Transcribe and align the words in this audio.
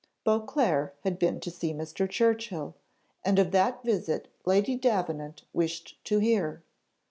Beauclerc 0.23 0.97
had 1.03 1.19
been 1.19 1.39
to 1.41 1.51
see 1.51 1.75
Mr. 1.75 2.09
Churchill, 2.09 2.73
and 3.23 3.37
of 3.37 3.51
that 3.51 3.83
visit 3.83 4.29
Lady 4.47 4.75
Davenant 4.75 5.43
wished 5.53 6.03
to 6.05 6.17
hear. 6.17 6.63